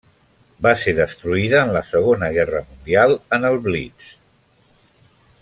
[0.67, 4.09] Va ser destruïda en la Segona Guerra Mundial, en el Blitz.